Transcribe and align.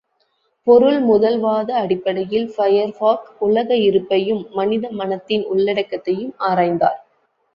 பொருள் 0.67 0.99
முதல்வாத 1.01 1.69
அடிப்படையில் 1.73 2.47
ஃபயர்பாக் 2.55 3.27
உலக 3.39 3.69
இருப்பையும், 3.81 4.41
மனித 4.51 4.89
மனத்தின் 4.93 5.45
உள்ளடக்கத்தையும் 5.51 6.33
ஆராய்ந்தார். 6.39 6.99